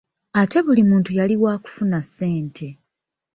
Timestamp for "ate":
0.39-0.59